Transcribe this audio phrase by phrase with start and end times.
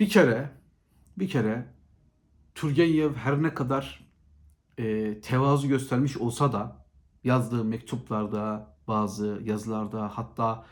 [0.00, 0.50] Bir kere,
[1.18, 1.66] bir kere
[2.54, 4.06] Turgenev her ne kadar
[4.78, 6.86] e, tevazu göstermiş olsa da
[7.24, 10.66] yazdığı mektuplarda, bazı yazılarda hatta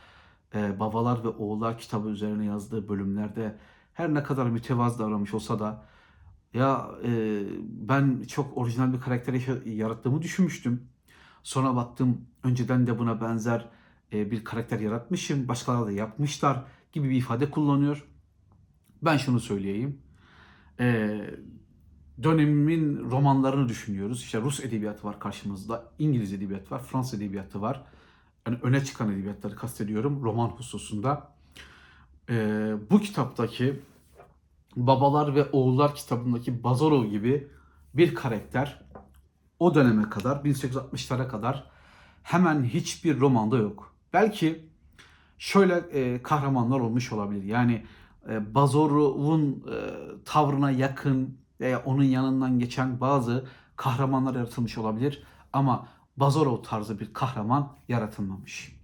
[0.54, 3.58] e, Babalar ve Oğullar kitabı üzerine yazdığı bölümlerde
[3.95, 5.87] her ne kadar mütevazı davranmış olsa da
[6.54, 10.89] ya e, ben çok orijinal bir karakter yaşa- yarattığımı düşünmüştüm.
[11.43, 13.69] Sonra baktım önceden de buna benzer
[14.13, 15.49] e, bir karakter yaratmışım.
[15.49, 18.09] Başkaları da yapmışlar gibi bir ifade kullanıyor.
[19.02, 19.98] Ben şunu söyleyeyim.
[20.80, 21.20] E,
[22.23, 24.23] dönemin romanlarını düşünüyoruz.
[24.23, 27.83] İşte Rus edebiyatı var karşımızda, İngiliz edebiyatı var, Fransız edebiyatı var.
[28.46, 31.33] Yani öne çıkan edebiyatları kastediyorum roman hususunda.
[32.30, 32.34] E,
[32.91, 33.80] bu kitaptaki
[34.77, 37.48] Babalar ve Oğullar kitabındaki Bazarov gibi
[37.95, 38.82] bir karakter
[39.59, 41.65] o döneme kadar 1860'lara kadar
[42.23, 43.95] hemen hiçbir romanda yok.
[44.12, 44.66] Belki
[45.38, 47.43] şöyle e, kahramanlar olmuş olabilir.
[47.43, 47.84] Yani
[48.29, 49.77] e, Bazarov'un e,
[50.25, 53.45] tavrına yakın veya onun yanından geçen bazı
[53.77, 58.77] kahramanlar yaratılmış olabilir ama Bazarov tarzı bir kahraman yaratılmamış.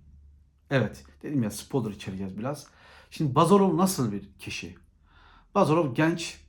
[0.70, 2.66] Evet, dedim ya spoiler içereceğiz biraz.
[3.10, 4.74] Şimdi Bazarov nasıl bir kişi?
[5.54, 6.40] Bazarov genç,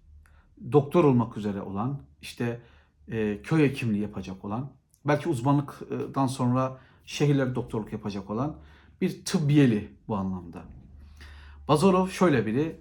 [0.71, 2.61] doktor olmak üzere olan, işte
[3.07, 4.71] e, köy hekimliği yapacak olan,
[5.05, 8.55] belki uzmanlıktan sonra şehirlerde doktorluk yapacak olan
[9.01, 10.63] bir tıbbiyeli bu anlamda.
[11.67, 12.79] Bazarov şöyle biri,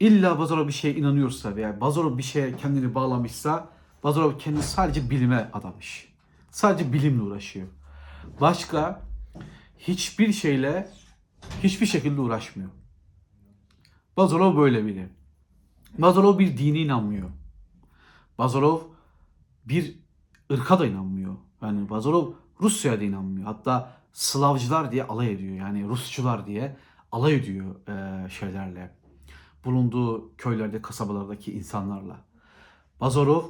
[0.00, 3.68] illa Bazarov bir şeye inanıyorsa veya Bazarov bir şeye kendini bağlamışsa
[4.04, 6.12] Bazarov kendini sadece bilime adamış.
[6.50, 7.68] Sadece bilimle uğraşıyor.
[8.40, 9.02] Başka
[9.78, 10.90] hiçbir şeyle
[11.62, 12.70] hiçbir şekilde uğraşmıyor.
[14.16, 15.08] Bazarov böyle biri.
[15.98, 17.28] Bazarov bir dine inanmıyor.
[18.38, 18.80] Bazarov
[19.64, 19.98] bir
[20.52, 21.34] ırka da inanmıyor.
[21.62, 23.46] Yani Bazarov Rusya'ya da inanmıyor.
[23.46, 25.56] Hatta Slavcılar diye alay ediyor.
[25.56, 26.76] Yani Rusçular diye
[27.12, 27.74] alay ediyor
[28.30, 28.97] şeylerle.
[29.64, 32.24] Bulunduğu köylerde, kasabalardaki insanlarla.
[33.00, 33.44] Bazarov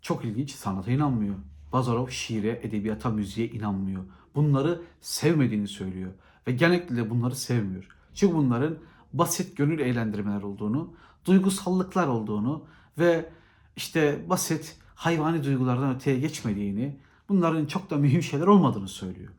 [0.00, 1.34] çok ilginç sanata inanmıyor.
[1.72, 4.04] Bazarov şiire, edebiyata, müziğe inanmıyor.
[4.34, 6.12] Bunları sevmediğini söylüyor.
[6.46, 7.88] Ve genellikle bunları sevmiyor.
[8.14, 8.78] Çünkü bunların
[9.12, 10.94] basit gönül eğlendirmeler olduğunu,
[11.24, 12.64] duygusallıklar olduğunu
[12.98, 13.32] ve
[13.76, 19.32] işte basit hayvani duygulardan öteye geçmediğini, bunların çok da mühim şeyler olmadığını söylüyor.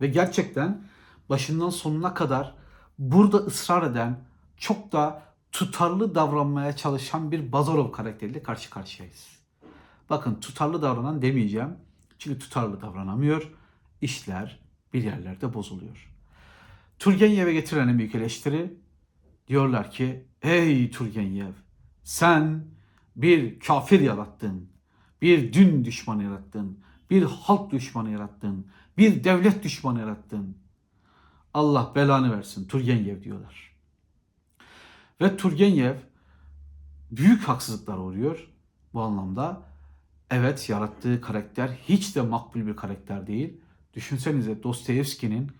[0.00, 0.82] Ve gerçekten
[1.28, 2.54] başından sonuna kadar
[2.98, 4.24] burada ısrar eden,
[4.56, 5.22] çok da
[5.52, 9.28] tutarlı davranmaya çalışan bir Bazarov karakteriyle karşı karşıyayız.
[10.10, 11.76] Bakın tutarlı davranan demeyeceğim.
[12.18, 13.52] Çünkü tutarlı davranamıyor.
[14.00, 14.58] İşler
[14.92, 16.10] bir yerlerde bozuluyor.
[16.98, 18.74] Turgenev'e getirilen en büyük eleştiri
[19.48, 21.52] diyorlar ki ey Turgenev
[22.02, 22.64] sen
[23.16, 24.68] bir kafir yarattın.
[25.22, 26.78] Bir din düşmanı yarattın.
[27.10, 28.66] Bir halk düşmanı yarattın.
[28.98, 30.56] Bir devlet düşmanı yarattın.
[31.54, 33.65] Allah belanı versin Turgenev diyorlar.
[35.20, 35.96] Ve Turgenev
[37.10, 38.48] büyük haksızlıklar uğruyor
[38.94, 39.62] bu anlamda.
[40.30, 43.60] Evet yarattığı karakter hiç de makbul bir karakter değil.
[43.94, 45.52] Düşünsenize Dostoyevski'nin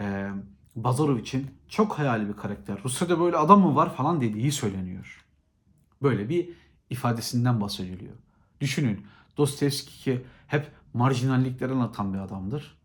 [0.00, 0.30] e,
[0.76, 2.78] Bazarov için çok hayali bir karakter.
[2.84, 5.24] Rusya'da böyle adam mı var falan dediği söyleniyor.
[6.02, 6.48] Böyle bir
[6.90, 8.14] ifadesinden bahsediliyor.
[8.60, 12.78] Düşünün Dostoyevski ki hep marjinallikleri anlatan bir adamdır.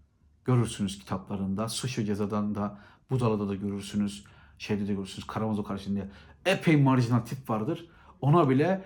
[0.45, 1.69] Görürsünüz kitaplarında.
[1.69, 2.79] Suç ve Ceza'dan da
[3.09, 4.25] Budala'da da görürsünüz.
[4.57, 5.27] Şeyde de görürsünüz.
[5.27, 6.07] Karamazov karşısında
[6.45, 7.87] epey marjinal tip vardır.
[8.21, 8.81] Ona bile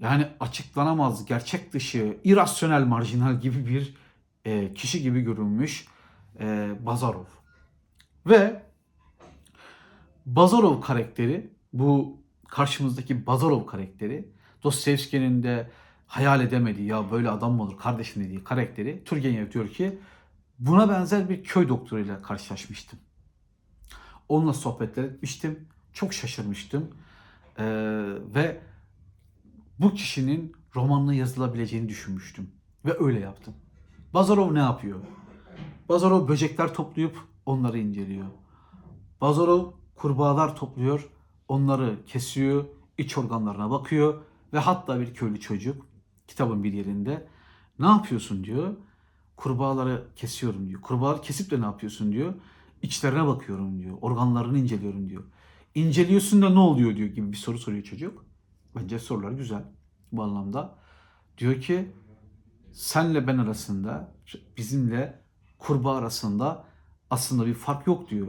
[0.00, 3.94] yani açıklanamaz, gerçek dışı, irasyonel marjinal gibi bir
[4.44, 5.86] e, kişi gibi görünmüş
[6.40, 7.24] e, Bazarov.
[8.26, 8.62] Ve
[10.26, 14.28] Bazarov karakteri, bu karşımızdaki Bazarov karakteri,
[14.64, 15.70] Dostoyevski'nin de
[16.06, 19.98] hayal edemediği ya böyle adam mı olur kardeşim dediği karakteri Turgenev diyor ki
[20.58, 22.98] buna benzer bir köy doktoruyla karşılaşmıştım.
[24.28, 25.68] Onunla sohbetler etmiştim.
[25.92, 26.90] Çok şaşırmıştım.
[27.58, 27.64] Ee,
[28.34, 28.60] ve
[29.78, 32.50] bu kişinin romanla yazılabileceğini düşünmüştüm.
[32.84, 33.54] Ve öyle yaptım.
[34.14, 35.00] Bazarov ne yapıyor?
[35.88, 38.26] Bazarov böcekler toplayıp onları inceliyor.
[39.20, 41.08] Bazarov kurbağalar topluyor,
[41.48, 42.64] onları kesiyor,
[42.98, 44.22] iç organlarına bakıyor
[44.52, 45.86] ve hatta bir köylü çocuk
[46.26, 47.26] kitabın bir yerinde
[47.78, 48.74] ne yapıyorsun diyor.
[49.36, 50.80] Kurbağaları kesiyorum diyor.
[50.80, 52.34] Kurbağaları kesip de ne yapıyorsun diyor.
[52.82, 53.98] İçlerine bakıyorum diyor.
[54.00, 55.24] Organlarını inceliyorum diyor.
[55.74, 58.24] İnceliyorsun da ne oluyor diyor gibi bir soru soruyor çocuk.
[58.76, 59.64] Bence sorular güzel
[60.12, 60.78] bu anlamda.
[61.38, 61.92] Diyor ki
[62.72, 64.14] senle ben arasında,
[64.56, 65.22] bizimle
[65.58, 66.64] kurbağa arasında
[67.10, 68.28] aslında bir fark yok diyor.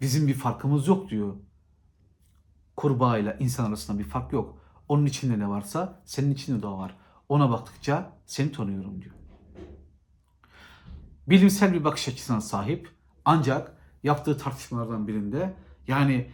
[0.00, 1.36] Bizim bir farkımız yok diyor.
[2.76, 4.58] Kurbağa ile insan arasında bir fark yok.
[4.88, 6.96] Onun içinde ne varsa senin içinde de var.
[7.28, 9.14] Ona baktıkça seni tanıyorum diyor.
[11.28, 12.88] Bilimsel bir bakış açısına sahip
[13.24, 15.54] ancak yaptığı tartışmalardan birinde
[15.88, 16.30] yani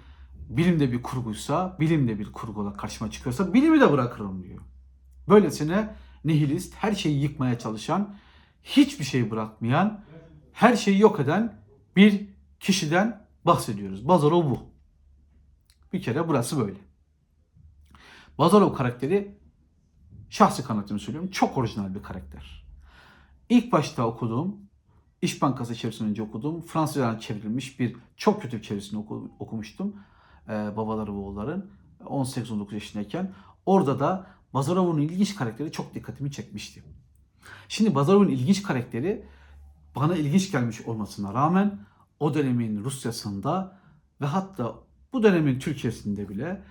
[0.48, 4.60] bilim de bir kurguysa, bilim de bir kurgu olarak karşıma çıkıyorsa bilimi de bırakırım diyor.
[5.28, 5.94] Böylesine
[6.25, 8.14] nihilist, her şeyi yıkmaya çalışan,
[8.62, 10.04] hiçbir şey bırakmayan,
[10.52, 11.60] her şeyi yok eden
[11.96, 12.28] bir
[12.60, 14.08] kişiden bahsediyoruz.
[14.08, 14.58] Bazarov bu.
[15.92, 16.78] Bir kere burası böyle.
[18.38, 19.38] Bazarov karakteri
[20.31, 21.31] şahsi kanatımı söylüyorum.
[21.31, 22.66] Çok orijinal bir karakter.
[23.48, 24.56] İlk başta okuduğum,
[25.22, 29.96] İş Bankası çevirisini önce okuduğum, Fransızcadan çevrilmiş bir çok kötü bir çevirisini oku- okumuştum.
[30.49, 31.67] Ee, babaları ve oğulların
[32.05, 33.32] 18-19 yaşındayken.
[33.67, 36.82] Orada da Bazarov'un ilginç karakteri çok dikkatimi çekmişti.
[37.69, 39.26] Şimdi Bazarov'un ilginç karakteri
[39.96, 41.78] bana ilginç gelmiş olmasına rağmen
[42.20, 43.81] o dönemin Rusyasında
[44.20, 44.75] ve hatta
[45.12, 46.62] bu dönemin Türkiye'sinde bile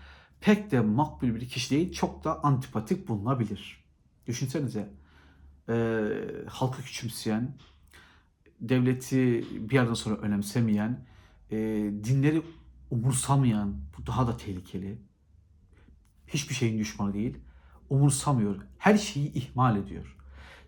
[0.41, 3.83] pek de makbul bir kişi değil, çok da antipatik bulunabilir.
[4.27, 4.89] Düşünsenize,
[5.69, 6.03] e,
[6.47, 7.55] halkı küçümseyen,
[8.61, 11.05] devleti bir yerden sonra önemsemeyen,
[11.51, 11.57] e,
[12.03, 12.41] dinleri
[12.91, 14.97] umursamayan, bu daha da tehlikeli.
[16.27, 17.37] Hiçbir şeyin düşmanı değil,
[17.89, 20.15] umursamıyor, her şeyi ihmal ediyor.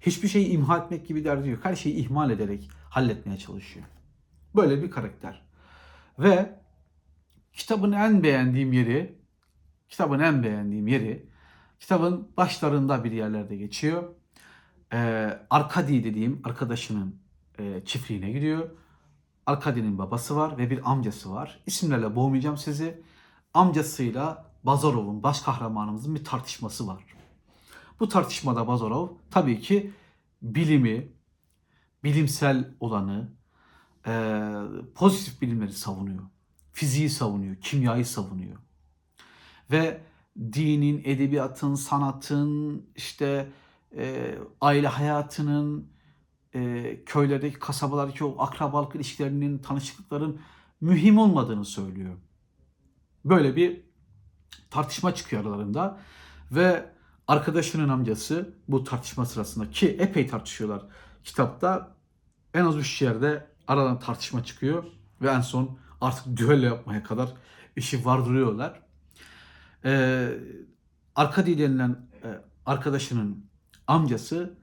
[0.01, 1.59] Hiçbir şeyi imha etmek gibi derdi yok.
[1.63, 3.85] Her şeyi ihmal ederek halletmeye çalışıyor.
[4.55, 5.41] Böyle bir karakter.
[6.19, 6.59] Ve
[7.53, 9.15] kitabın en beğendiğim yeri,
[9.89, 11.25] kitabın en beğendiğim yeri,
[11.79, 14.03] kitabın başlarında bir yerlerde geçiyor.
[14.93, 17.20] Ee, Arkadi dediğim arkadaşının
[17.61, 18.69] e, çiftliğine gidiyor.
[19.45, 21.63] Arkadi'nin babası var ve bir amcası var.
[21.65, 23.03] İsimlerle boğmayacağım sizi.
[23.53, 27.03] Amcasıyla Bazarov'un, baş kahramanımızın bir tartışması var.
[27.99, 29.93] Bu tartışmada Bazarov tabii ki
[30.41, 31.11] bilimi,
[32.03, 33.29] bilimsel olanı,
[34.07, 34.13] e,
[34.95, 36.23] pozitif bilimleri savunuyor.
[36.73, 38.57] Fiziği savunuyor, kimyayı savunuyor.
[39.71, 40.01] Ve
[40.37, 43.51] dinin, edebiyatın, sanatın, işte
[43.97, 45.91] e, aile hayatının,
[46.55, 50.41] e, köylerdeki, kasabalardaki o akrabalık ilişkilerinin, tanışıklıkların
[50.81, 52.17] mühim olmadığını söylüyor.
[53.25, 53.81] Böyle bir
[54.69, 55.99] tartışma çıkıyor aralarında
[56.51, 56.89] ve
[57.27, 60.81] arkadaşının amcası bu tartışma sırasında ki epey tartışıyorlar
[61.23, 61.95] kitapta
[62.53, 64.83] en az üç yerde aradan tartışma çıkıyor
[65.21, 67.33] ve en son artık düello yapmaya kadar
[67.75, 68.81] işi vardırıyorlar.
[69.85, 70.29] Ee,
[71.15, 73.45] Arkadi denilen e, arkadaşının
[73.87, 74.57] amcası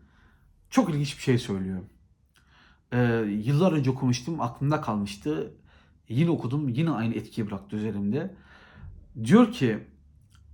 [0.71, 1.83] çok ilginç bir şey söylüyor.
[2.93, 2.99] Ee,
[3.45, 5.55] yıllar önce okumuştum aklımda kalmıştı.
[6.09, 8.35] Yine okudum yine aynı etkiyi bıraktı üzerimde.
[9.25, 9.79] Diyor ki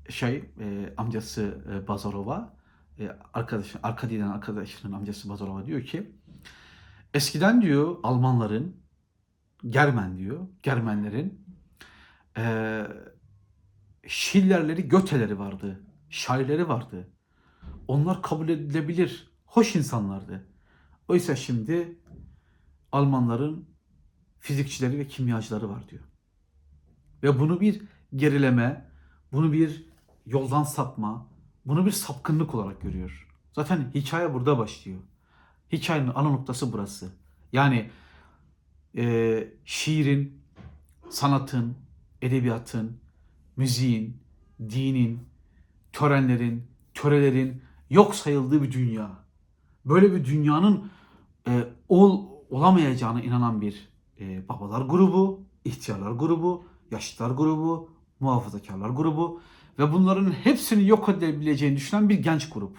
[0.09, 2.57] şey e, amcası e, Bazarova
[2.99, 6.13] e, arkadaş Arkadi'den arkadaşının amcası Bazarova diyor ki
[7.15, 8.77] eskiden diyor Almanların
[9.67, 11.47] Germen diyor Germenlerin
[12.37, 12.83] e,
[14.07, 17.09] Şillerleri Göteleri vardı şairleri vardı
[17.89, 20.47] onlar kabul edilebilir hoş insanlardı
[21.09, 21.99] oysa şimdi
[22.93, 23.69] Almanların
[24.41, 26.03] fizikçileri ve kimyacıları var diyor
[27.23, 27.83] ve bunu bir
[28.17, 28.91] gerileme
[29.33, 29.87] bunu bir
[30.27, 31.27] yoldan sapma,
[31.67, 33.29] bunu bir sapkınlık olarak görüyor.
[33.53, 35.01] Zaten hikaye burada başlıyor.
[35.73, 37.13] Hikayenin ana noktası burası.
[37.53, 37.91] Yani
[38.97, 40.41] e, şiirin,
[41.11, 41.77] sanatın,
[42.23, 42.99] edebiyatın,
[43.57, 44.23] müziğin,
[44.61, 45.21] dinin,
[45.93, 49.24] törenlerin, törelerin yok sayıldığı bir dünya.
[49.85, 50.91] Böyle bir dünyanın
[51.49, 53.89] e, ol, olamayacağına inanan bir
[54.21, 57.91] e, babalar grubu, ihtiyarlar grubu, yaşlılar grubu,
[58.21, 59.41] muhafazakarlar grubu
[59.79, 62.77] ve bunların hepsini yok edebileceğini düşünen bir genç grup.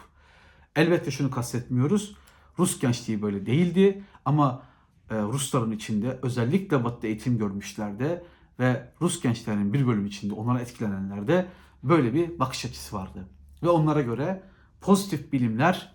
[0.75, 2.15] Elbette şunu kastetmiyoruz.
[2.59, 4.63] Rus gençliği böyle değildi ama
[5.09, 8.23] e, Rusların içinde özellikle Batı'da eğitim görmüşlerde
[8.59, 11.47] ve Rus gençlerinin bir bölüm içinde onlara etkilenenlerde
[11.83, 13.27] böyle bir bakış açısı vardı.
[13.63, 14.43] Ve onlara göre
[14.81, 15.94] pozitif bilimler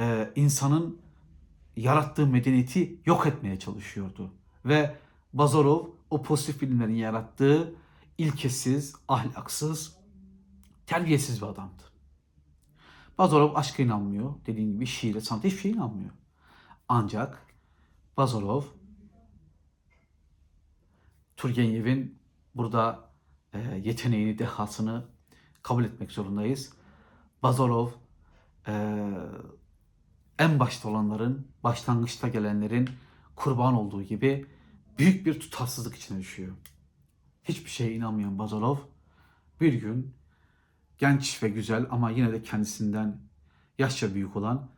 [0.00, 1.00] e, insanın
[1.76, 4.30] yarattığı medeniyeti yok etmeye çalışıyordu.
[4.64, 4.96] Ve
[5.32, 7.74] Bazarov o pozitif bilimlerin yarattığı
[8.18, 9.96] ilkesiz, ahlaksız,
[10.86, 11.82] terbiyesiz bir adamdı.
[13.18, 14.34] Bazarov aşka inanmıyor.
[14.46, 16.10] Dediğim gibi şiire, sanata hiçbir şeye inanmıyor.
[16.88, 17.46] Ancak
[18.16, 18.62] Bazarov
[21.36, 22.18] Turgenev'in
[22.54, 23.10] burada
[23.52, 25.04] e, yeteneğini, dehasını
[25.62, 26.72] kabul etmek zorundayız.
[27.42, 27.88] Bazarov
[28.66, 29.04] e,
[30.40, 32.90] en başta olanların, başlangıçta gelenlerin
[33.36, 34.46] kurban olduğu gibi
[34.98, 36.56] büyük bir tutarsızlık içine düşüyor.
[37.44, 38.76] Hiçbir şeye inanmayan Bazarov
[39.60, 40.14] bir gün
[40.98, 43.20] genç ve güzel ama yine de kendisinden
[43.78, 44.70] yaşça büyük olan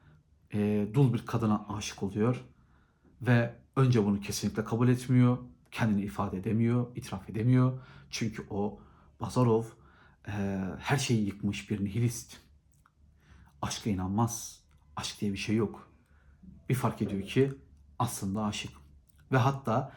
[0.54, 2.44] e, dul bir kadına aşık oluyor
[3.22, 5.38] ve önce bunu kesinlikle kabul etmiyor,
[5.70, 7.80] kendini ifade edemiyor, itiraf edemiyor.
[8.10, 8.80] Çünkü o
[9.20, 9.64] Bazarov
[10.28, 10.32] e,
[10.78, 12.36] her şeyi yıkmış bir nihilist.
[13.62, 14.61] Aşka inanmaz.
[14.96, 15.88] Aşk diye bir şey yok.
[16.68, 17.52] Bir fark ediyor ki
[17.98, 18.72] aslında aşık.
[19.32, 19.92] Ve hatta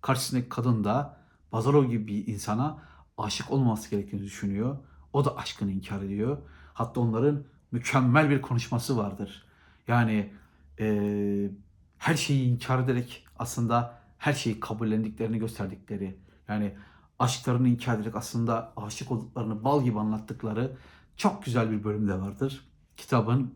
[0.00, 1.20] karşısındaki kadın da
[1.52, 2.78] Bazarov gibi bir insana
[3.18, 4.78] aşık olmaması gerektiğini düşünüyor.
[5.12, 6.38] O da aşkını inkar ediyor.
[6.74, 9.44] Hatta onların mükemmel bir konuşması vardır.
[9.88, 10.32] Yani
[10.78, 11.50] eee,
[11.98, 16.18] her şeyi inkar ederek aslında her şeyi kabullendiklerini gösterdikleri.
[16.48, 16.76] Yani
[17.18, 20.76] aşklarını inkar ederek aslında aşık olduklarını bal gibi anlattıkları
[21.16, 22.68] çok güzel bir bölüm de vardır.
[22.96, 23.54] Kitabın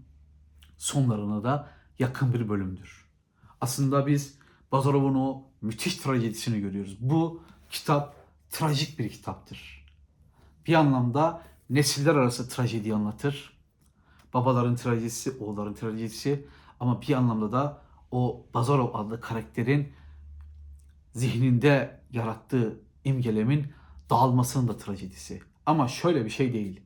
[0.80, 1.68] sonlarına da
[1.98, 3.04] yakın bir bölümdür.
[3.60, 4.38] Aslında biz
[4.72, 6.96] Bazarov'un o müthiş trajedisini görüyoruz.
[7.00, 8.16] Bu kitap
[8.50, 9.86] trajik bir kitaptır.
[10.66, 13.60] Bir anlamda nesiller arası trajedi anlatır.
[14.34, 16.46] Babaların trajedisi, oğulların trajedisi
[16.80, 19.92] ama bir anlamda da o Bazarov adlı karakterin
[21.12, 23.66] zihninde yarattığı imgelemin
[24.10, 25.42] dağılmasının da trajedisi.
[25.66, 26.80] Ama şöyle bir şey değil.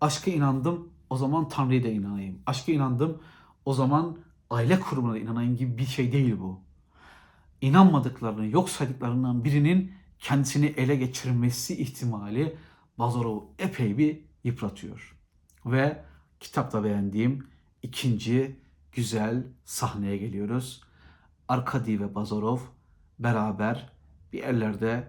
[0.00, 2.38] Aşka inandım, o zaman Tanrı'ya da inanayım.
[2.46, 3.22] Aşka inandım,
[3.66, 4.18] o zaman
[4.50, 6.60] aile kurumuna da inanayım gibi bir şey değil bu.
[7.60, 12.56] İnanmadıklarını, yok saydıklarından birinin kendisini ele geçirmesi ihtimali
[12.98, 15.16] Bazarov'u epey bir yıpratıyor.
[15.66, 16.04] Ve
[16.40, 17.46] kitapta beğendiğim
[17.82, 18.60] ikinci
[18.92, 20.82] güzel sahneye geliyoruz.
[21.48, 22.58] Arkadi ve Bazarov
[23.18, 23.92] beraber
[24.32, 25.08] bir yerlerde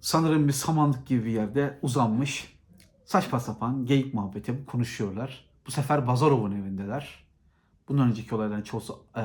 [0.00, 2.56] sanırım bir samanlık gibi bir yerde uzanmış
[3.04, 5.45] saçma sapan geyik muhabbeti konuşuyorlar.
[5.66, 7.24] Bu sefer Bazarov'un evindeler.
[7.88, 9.22] Bundan önceki olayların çoğusu eee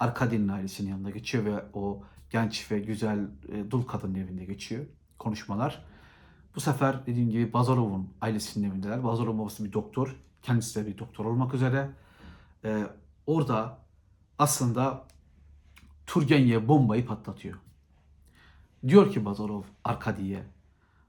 [0.00, 4.86] Arkadi'nin ailesinin yanında geçiyor ve o genç ve güzel e, dul kadının evinde geçiyor
[5.18, 5.84] konuşmalar.
[6.56, 9.04] Bu sefer dediğim gibi Bazarov'un ailesinin evindeler.
[9.04, 10.16] Bazarov'un babası bir doktor.
[10.42, 11.90] Kendisi de bir doktor olmak üzere.
[12.64, 12.86] Ee,
[13.26, 13.78] orada
[14.38, 15.04] aslında
[16.06, 17.58] Turgenev bombayı patlatıyor.
[18.88, 20.42] Diyor ki Bazarov Arkadi'ye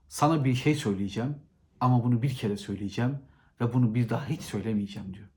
[0.07, 1.35] sana bir şey söyleyeceğim
[1.79, 3.17] ama bunu bir kere söyleyeceğim
[3.63, 5.27] ve bunu bir daha hiç söylemeyeceğim diyor.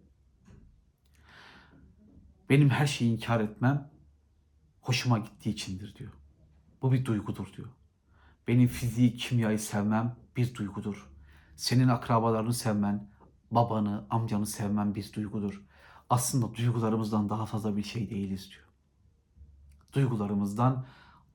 [2.50, 3.90] Benim her şeyi inkar etmem
[4.80, 6.12] hoşuma gittiği içindir diyor.
[6.83, 7.68] Bu bir duygudur diyor.
[8.49, 11.11] Benim fiziği, kimyayı sevmem bir duygudur.
[11.56, 13.09] Senin akrabalarını sevmen,
[13.50, 15.62] babanı, amcanı sevmen bir duygudur.
[16.11, 18.66] Aslında duygularımızdan daha fazla bir şey değiliz diyor.
[19.92, 20.87] Duygularımızdan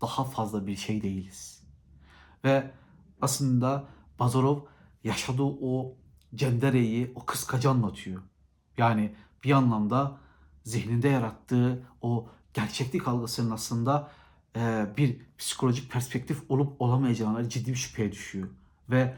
[0.02, 1.64] daha fazla bir şey değiliz.
[2.44, 2.72] Ve
[3.22, 3.88] aslında
[4.20, 4.60] Bazarov
[5.04, 6.01] yaşadığı o
[6.36, 8.22] cendereyi, o kıskacı anlatıyor.
[8.78, 10.18] Yani bir anlamda
[10.64, 14.12] zihninde yarattığı o gerçeklik algısının aslında
[14.56, 18.48] e, bir psikolojik perspektif olup olamayacağına ciddi bir şüpheye düşüyor.
[18.90, 19.16] Ve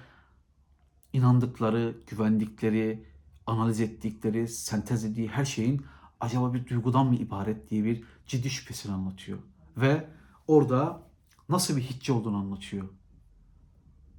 [1.13, 3.05] inandıkları, güvendikleri,
[3.47, 5.85] analiz ettikleri, sentez ettiği her şeyin
[6.19, 9.39] acaba bir duygudan mı ibaret diye bir ciddi şüphesini anlatıyor.
[9.77, 10.07] Ve
[10.47, 11.01] orada
[11.49, 12.89] nasıl bir hiççi olduğunu anlatıyor.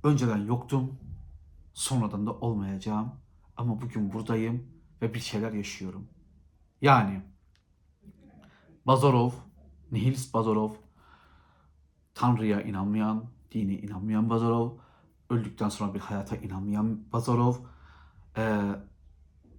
[0.03, 0.99] Önceden yoktum,
[1.75, 3.13] sonradan da olmayacağım
[3.57, 4.67] ama bugün buradayım
[5.03, 6.09] ve bir şeyler yaşıyorum.
[6.81, 7.23] Yani
[8.87, 9.31] Bazarov,
[9.93, 10.71] nihilist Bazarov,
[12.15, 14.71] Tanrı'ya inanmayan, dine inanmayan Bazarov,
[15.31, 17.55] öldükten sonra bir hayata inanmayan Bazarov,
[18.37, 18.63] eee,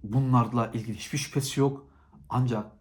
[0.02, 1.86] bunlarla ilgili hiçbir şüphesi yok.
[2.28, 2.72] Ancak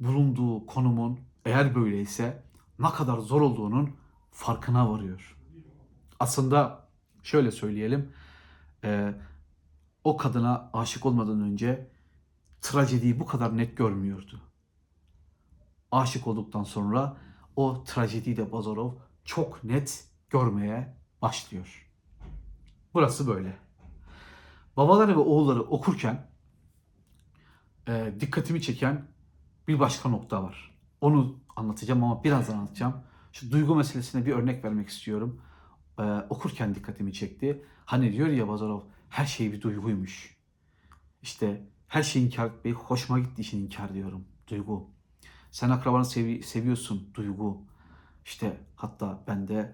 [0.00, 2.42] bulunduğu konumun eğer böyleyse
[2.78, 3.90] ne kadar zor olduğunun
[4.30, 5.36] farkına varıyor.
[6.20, 6.88] Aslında
[7.22, 8.12] şöyle söyleyelim,
[8.84, 9.14] eee,
[10.04, 11.90] o kadına aşık olmadan önce
[12.60, 14.40] trajediyi bu kadar net görmüyordu.
[15.92, 17.16] Aşık olduktan sonra
[17.56, 18.92] o trajediyi de Bazarov
[19.24, 21.90] çok net görmeye başlıyor.
[22.94, 23.58] Burası böyle.
[24.76, 26.30] Babaları ve oğulları okurken
[27.88, 29.06] e, dikkatimi çeken
[29.68, 30.78] bir başka nokta var.
[31.00, 32.94] Onu anlatacağım ama birazdan anlatacağım.
[33.32, 35.42] Şu duygu meselesine bir örnek vermek istiyorum.
[35.98, 37.64] E, okurken dikkatimi çekti.
[37.90, 40.36] Hani diyor ya Bazarov her şey bir duyguymuş.
[41.22, 44.24] İşte her şeyi inkar etmeyi hoşuma gittiği için inkar diyorum.
[44.50, 44.90] Duygu.
[45.50, 47.10] Sen akrabanı sevi- seviyorsun.
[47.14, 47.62] Duygu.
[48.24, 49.72] İşte hatta ben de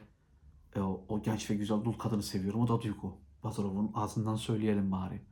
[0.76, 2.60] e, o, o genç ve güzel dul kadını seviyorum.
[2.60, 3.18] O da duygu.
[3.44, 5.22] Bazarov'un ağzından söyleyelim bari.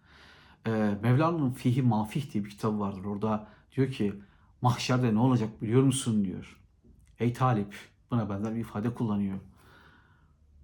[0.67, 0.71] E,
[1.03, 3.05] Mevlana'nın Fihi Mafih diye bir kitabı vardır.
[3.05, 4.14] Orada diyor ki
[4.62, 6.61] mahşerde ne olacak biliyor musun diyor.
[7.19, 7.75] Ey talip
[8.11, 9.38] buna benzer bir ifade kullanıyor.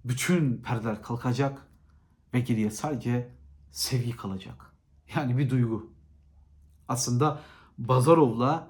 [0.05, 1.70] Bütün perdeler kalkacak
[2.33, 3.31] ve geriye sadece
[3.71, 4.73] sevgi kalacak.
[5.15, 5.93] Yani bir duygu.
[6.87, 7.41] Aslında
[7.77, 8.67] Bazarov'la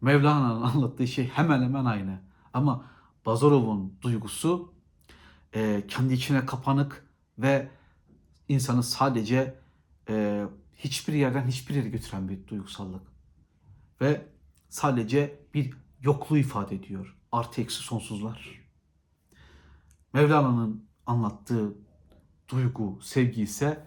[0.00, 2.20] Mevlana'nın anlattığı şey hemen hemen aynı.
[2.54, 2.84] Ama
[3.26, 4.74] Bazarov'un duygusu
[5.54, 7.06] e, kendi içine kapanık
[7.38, 7.70] ve
[8.48, 9.60] insanı sadece
[10.08, 13.02] e, hiçbir yerden hiçbir yere götüren bir duygusallık.
[14.00, 14.26] Ve
[14.68, 17.16] sadece bir yokluğu ifade ediyor.
[17.32, 18.68] Artı eksi sonsuzlar.
[20.12, 21.74] Mevlana'nın anlattığı
[22.48, 23.86] duygu, sevgi ise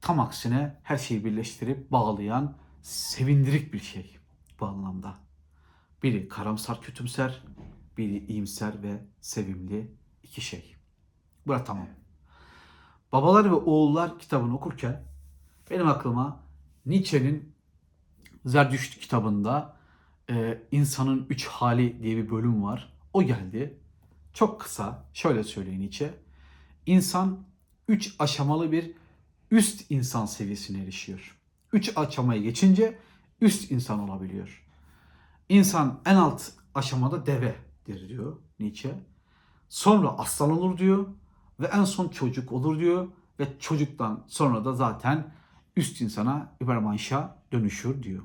[0.00, 4.18] tam aksine her şeyi birleştirip bağlayan sevindirik bir şey
[4.60, 5.14] bu anlamda.
[6.02, 7.42] Biri karamsar, kötümser,
[7.98, 9.90] biri iyimser ve sevimli
[10.22, 10.76] iki şey.
[11.46, 11.86] Bura tamam.
[13.12, 15.02] Babalar ve Oğullar kitabını okurken
[15.70, 16.40] benim aklıma
[16.86, 17.54] Nietzsche'nin
[18.44, 19.76] Zerdüşt kitabında
[20.30, 22.92] e, insanın üç hali diye bir bölüm var.
[23.12, 23.78] O geldi.
[24.32, 25.04] Çok kısa.
[25.12, 26.14] Şöyle söyleyin Nietzsche.
[26.86, 27.38] İnsan
[27.88, 28.92] üç aşamalı bir
[29.50, 31.38] üst insan seviyesine erişiyor.
[31.72, 32.98] Üç aşamayı geçince
[33.40, 34.64] üst insan olabiliyor.
[35.48, 36.42] İnsan en alt
[36.74, 38.94] aşamada devedir diyor Nietzsche.
[39.68, 41.06] Sonra aslan olur diyor
[41.60, 43.08] ve en son çocuk olur diyor
[43.40, 45.34] ve çocuktan sonra da zaten
[45.76, 48.22] üst insana İbrahmanşa dönüşür diyor.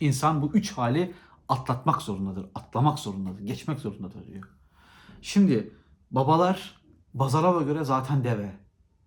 [0.00, 1.14] İnsan bu üç hali
[1.48, 4.48] atlatmak zorundadır, atlamak zorundadır, geçmek zorundadır diyor.
[5.22, 5.74] Şimdi
[6.10, 6.82] babalar
[7.14, 8.61] Bazarova göre zaten deve.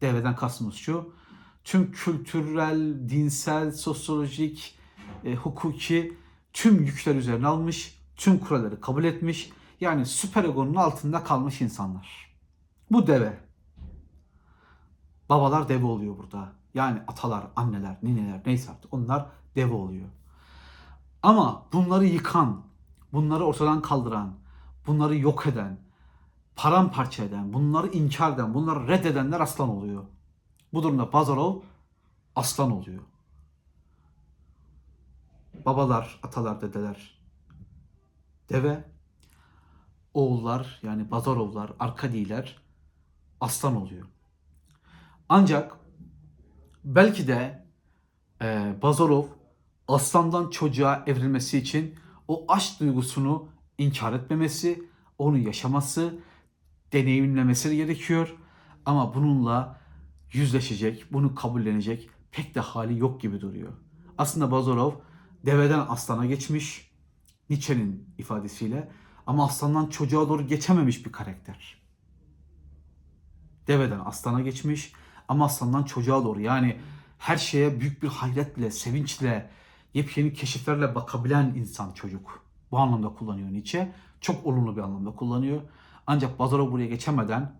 [0.05, 1.13] Deveden kastımız şu.
[1.63, 4.75] Tüm kültürel, dinsel, sosyolojik,
[5.23, 6.17] e, hukuki
[6.53, 9.49] tüm yükler üzerine almış, tüm kuralları kabul etmiş.
[9.81, 12.35] Yani süper egonun altında kalmış insanlar.
[12.91, 13.37] Bu deve.
[15.29, 16.51] Babalar deve oluyor burada.
[16.73, 20.09] Yani atalar, anneler, nineler neyse artık onlar deve oluyor.
[21.23, 22.61] Ama bunları yıkan,
[23.13, 24.33] bunları ortadan kaldıran,
[24.87, 25.84] bunları yok eden,
[26.55, 30.03] paramparça eden, bunları inkar eden, bunları reddedenler aslan oluyor.
[30.73, 31.61] Bu durumda Bazarov
[32.35, 33.03] aslan oluyor.
[35.65, 37.19] Babalar, atalar, dedeler
[38.49, 38.83] deve,
[40.13, 42.57] oğullar yani Bazarovlar, Arkadiler
[43.41, 44.07] aslan oluyor.
[45.29, 45.79] Ancak
[46.83, 47.65] belki de
[48.41, 49.25] e, Bazarov
[49.87, 51.95] aslandan çocuğa evrilmesi için
[52.27, 53.47] o aşk duygusunu
[53.77, 56.19] inkar etmemesi, onu yaşaması,
[56.93, 58.35] deneyimlemesi gerekiyor.
[58.85, 59.81] Ama bununla
[60.33, 63.73] yüzleşecek, bunu kabullenecek pek de hali yok gibi duruyor.
[64.17, 64.91] Aslında Bazarov
[65.45, 66.91] deveden aslana geçmiş,
[67.49, 68.91] Nietzsche'nin ifadesiyle
[69.27, 71.81] ama aslandan çocuğa doğru geçememiş bir karakter.
[73.67, 74.93] Deveden aslana geçmiş
[75.27, 76.79] ama aslandan çocuğa doğru yani
[77.17, 79.49] her şeye büyük bir hayretle, sevinçle,
[79.93, 82.45] yepyeni keşiflerle bakabilen insan çocuk.
[82.71, 83.93] Bu anlamda kullanıyor Nietzsche.
[84.21, 85.61] Çok olumlu bir anlamda kullanıyor.
[86.07, 87.51] Ancak Bazarov buraya geçemeden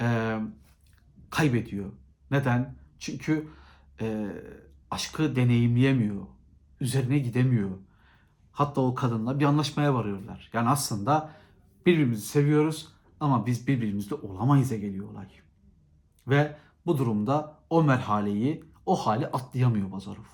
[0.00, 0.38] e,
[1.30, 1.92] kaybediyor.
[2.30, 2.74] Neden?
[2.98, 3.48] Çünkü
[4.00, 4.26] e,
[4.90, 6.22] aşkı deneyimleyemiyor.
[6.80, 7.70] Üzerine gidemiyor.
[8.52, 10.50] Hatta o kadınla bir anlaşmaya varıyorlar.
[10.52, 11.30] Yani aslında
[11.86, 12.88] birbirimizi seviyoruz
[13.20, 15.28] ama biz birbirimizle olamayız'a geliyor olay.
[16.26, 20.24] Ve bu durumda o merhaleyi, o hali atlayamıyor Bazarov.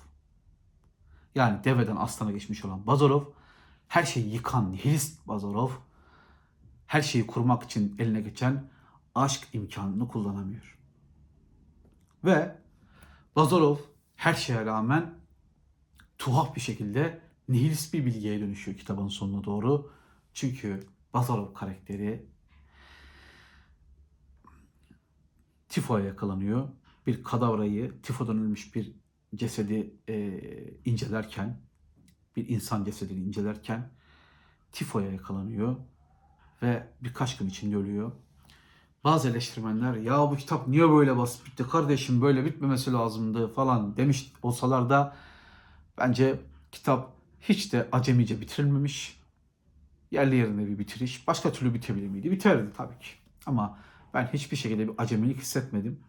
[1.35, 3.23] Yani deveden aslana geçmiş olan Bazarov,
[3.87, 5.69] her şeyi yıkan nihilist Bazarov,
[6.91, 8.69] her şeyi kurmak için eline geçen
[9.15, 10.79] aşk imkanını kullanamıyor.
[12.23, 12.55] Ve
[13.35, 13.77] Bazarov
[14.15, 15.13] her şeye rağmen
[16.17, 19.91] tuhaf bir şekilde nihilist bir bilgiye dönüşüyor kitabın sonuna doğru.
[20.33, 22.25] Çünkü Bazarov karakteri
[25.69, 26.67] tifoya yakalanıyor.
[27.07, 28.95] Bir kadavrayı, tifodan ölmüş bir
[29.35, 30.39] cesedi e,
[30.85, 31.61] incelerken,
[32.35, 33.91] bir insan cesedini incelerken
[34.71, 35.75] tifoya yakalanıyor
[36.61, 38.11] ve birkaç gün içinde ölüyor.
[39.03, 44.33] Bazı eleştirmenler ya bu kitap niye böyle basit bitti kardeşim böyle bitmemesi lazımdı falan demiş
[44.43, 45.15] olsalar da
[45.97, 46.39] bence
[46.71, 49.21] kitap hiç de acemice bitirilmemiş.
[50.11, 51.27] Yerli yerine bir bitiriş.
[51.27, 52.31] Başka türlü bitebilir miydi?
[52.31, 53.09] Biterdi tabii ki.
[53.45, 53.77] Ama
[54.13, 55.99] ben hiçbir şekilde bir acemilik hissetmedim.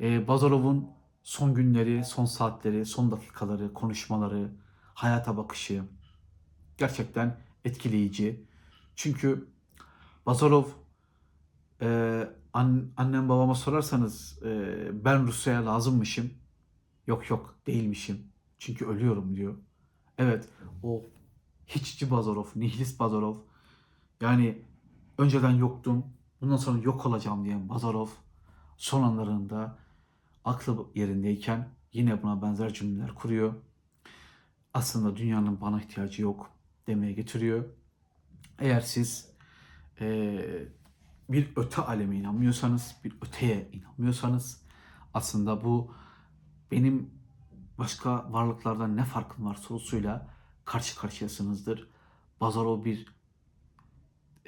[0.00, 0.88] Ee, Bazarov'un
[1.22, 4.48] son günleri, son saatleri, son dakikaları, konuşmaları,
[4.94, 5.82] hayata bakışı
[6.78, 8.44] gerçekten etkileyici.
[8.96, 9.48] Çünkü
[10.26, 10.64] Bazarov
[11.82, 16.30] e, an, annem babama sorarsanız e, ben Rusya'ya lazımmışım.
[17.06, 18.32] Yok yok değilmişim.
[18.58, 19.54] Çünkü ölüyorum diyor.
[20.18, 20.48] Evet
[20.82, 21.02] o
[21.66, 23.36] hiççi Bazarov, nihilist Bazarov.
[24.20, 24.58] Yani
[25.18, 26.04] önceden yoktum.
[26.40, 28.08] Bundan sonra yok olacağım diyen Bazarov
[28.76, 29.78] son anlarında
[30.44, 33.54] aklı yerindeyken yine buna benzer cümleler kuruyor.
[34.74, 36.50] Aslında dünyanın bana ihtiyacı yok
[36.86, 37.64] demeye getiriyor.
[38.58, 39.29] Eğer siz
[40.00, 40.68] eee,
[41.28, 44.62] bir öte aleme inanmıyorsanız, bir öteye inanmıyorsanız
[45.14, 45.94] aslında bu
[46.70, 47.10] benim
[47.78, 50.28] başka varlıklardan ne farkım var sorusuyla
[50.64, 51.90] karşı karşıyasınızdır.
[52.40, 53.06] Bazarov bir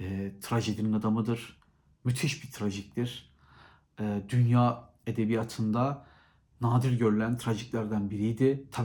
[0.01, 1.61] e, trajedinin adamıdır.
[2.05, 3.33] Müthiş bir trajiktir.
[4.01, 6.07] E, dünya edebiyatında
[6.61, 8.69] nadir görülen trajiklerden biriydi.